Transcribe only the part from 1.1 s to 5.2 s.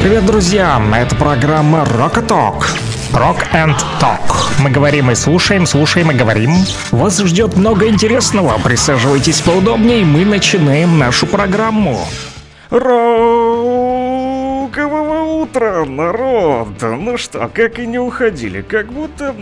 программа Rock Talk. Rock and Talk. Мы говорим и